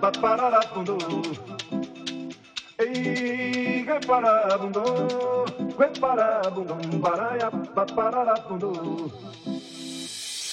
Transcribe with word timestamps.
paparabundo. 0.00 0.96
Ei, 2.78 3.84
que 3.84 4.06
parabundo, 4.06 4.82
para 5.76 5.92
parabundo, 6.00 6.74
baraia, 6.98 7.50
paparabundo. 7.74 8.72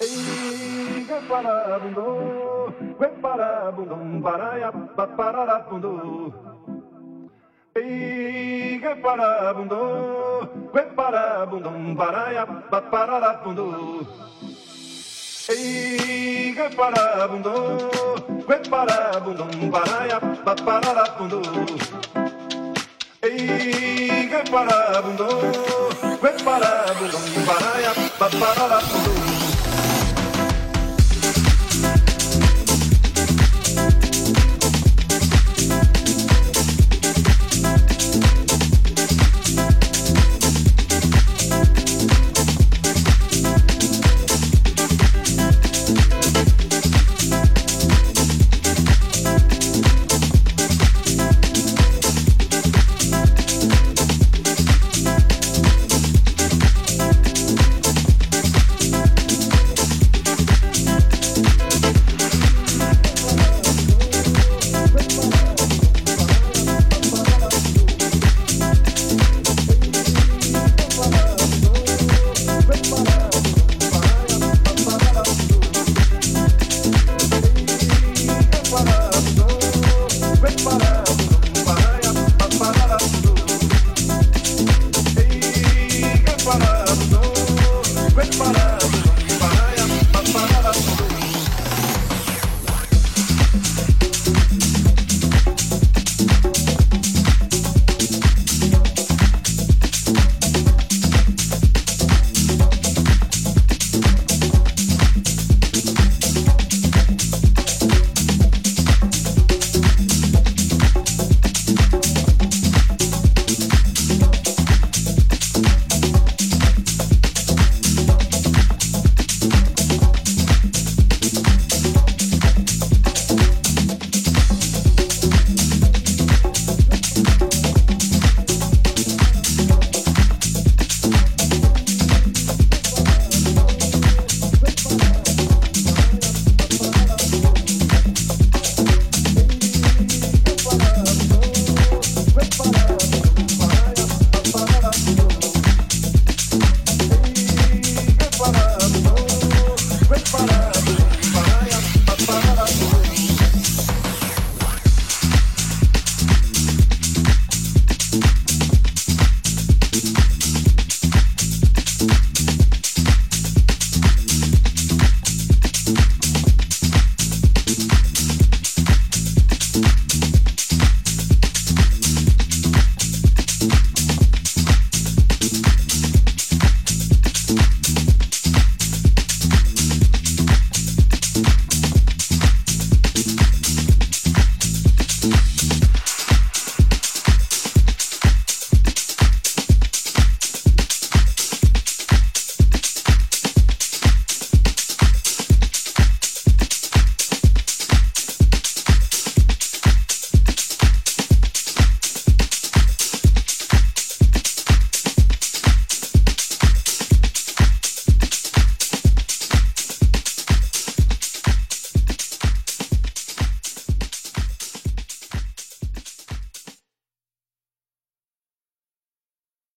Ei, 0.01 1.05
que 1.07 1.19
parabundo, 1.27 2.05
para 2.99 3.09
parabundo, 3.21 4.19
baraia, 4.21 4.71
paparabundo. 4.71 6.33
Ei, 7.75 8.79
que 8.81 8.95
parabundo, 8.95 9.79
para 10.73 10.85
parabundo, 10.93 11.95
baraia, 11.95 12.45
paparabundo. 12.45 14.27
Ei, 15.49 16.53
que 16.53 16.75
parabundo, 16.75 17.89
que 18.45 18.69
parabundo, 18.69 19.47
paraia, 19.71 20.19
paparabundo. 20.43 21.41
Ei, 23.21 24.27
que 24.27 24.51
parabundo, 24.51 25.27
que 26.19 26.43
parabundo, 26.43 27.17
paraia, 27.45 27.93
paparabundo. 28.19 29.26